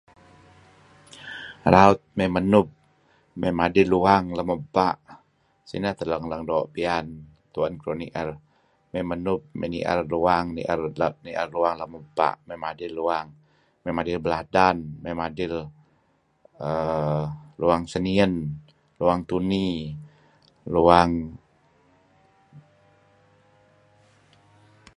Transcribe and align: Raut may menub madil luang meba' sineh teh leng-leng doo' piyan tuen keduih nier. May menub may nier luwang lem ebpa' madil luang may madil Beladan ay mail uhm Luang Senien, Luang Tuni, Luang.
Raut 1.73 1.99
may 2.17 2.29
menub 2.35 2.67
madil 3.59 3.87
luang 3.93 4.23
meba' 4.49 4.91
sineh 5.69 5.93
teh 5.97 6.07
leng-leng 6.11 6.43
doo' 6.49 6.69
piyan 6.73 7.05
tuen 7.53 7.73
keduih 7.79 7.97
nier. 8.01 8.29
May 8.91 9.03
menub 9.09 9.41
may 9.59 9.69
nier 9.73 9.99
luwang 10.13 10.45
lem 11.85 11.91
ebpa' 11.99 12.35
madil 12.63 12.91
luang 12.99 13.27
may 13.83 13.93
madil 13.97 14.17
Beladan 14.25 14.77
ay 15.05 15.13
mail 15.19 15.53
uhm 16.67 17.25
Luang 17.61 17.83
Senien, 17.91 18.33
Luang 18.99 19.21
Tuni, 19.29 19.67
Luang. 20.73 21.11